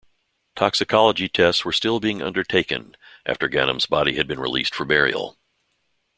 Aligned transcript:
Toxicology 0.55 1.29
tests 1.29 1.63
were 1.63 1.71
still 1.71 1.99
being 1.99 2.23
undertaken 2.23 2.97
after 3.23 3.47
Ghanem's 3.47 3.85
body 3.85 4.15
had 4.15 4.27
been 4.27 4.39
released 4.39 4.73
for 4.73 4.83
burial. 4.83 5.37